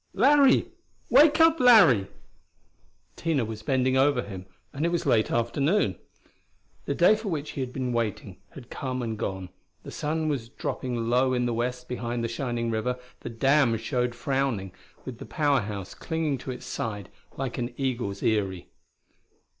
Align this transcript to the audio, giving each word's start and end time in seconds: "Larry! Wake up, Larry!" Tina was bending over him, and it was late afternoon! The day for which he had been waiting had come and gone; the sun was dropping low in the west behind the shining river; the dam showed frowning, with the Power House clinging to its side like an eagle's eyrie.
"Larry! 0.15 0.71
Wake 1.11 1.39
up, 1.39 1.59
Larry!" 1.59 2.07
Tina 3.15 3.45
was 3.45 3.61
bending 3.61 3.95
over 3.97 4.23
him, 4.23 4.47
and 4.73 4.83
it 4.83 4.89
was 4.89 5.05
late 5.05 5.29
afternoon! 5.29 5.95
The 6.85 6.95
day 6.95 7.15
for 7.15 7.29
which 7.29 7.51
he 7.51 7.61
had 7.61 7.71
been 7.71 7.93
waiting 7.93 8.37
had 8.53 8.71
come 8.71 9.03
and 9.03 9.15
gone; 9.15 9.49
the 9.83 9.91
sun 9.91 10.27
was 10.27 10.49
dropping 10.49 10.95
low 11.07 11.33
in 11.35 11.45
the 11.45 11.53
west 11.53 11.87
behind 11.87 12.23
the 12.23 12.27
shining 12.27 12.71
river; 12.71 12.97
the 13.19 13.29
dam 13.29 13.77
showed 13.77 14.15
frowning, 14.15 14.71
with 15.05 15.19
the 15.19 15.25
Power 15.27 15.59
House 15.61 15.93
clinging 15.93 16.39
to 16.39 16.49
its 16.51 16.65
side 16.65 17.11
like 17.37 17.59
an 17.59 17.71
eagle's 17.79 18.23
eyrie. 18.23 18.69